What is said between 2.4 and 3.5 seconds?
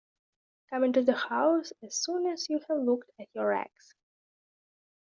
you have looked at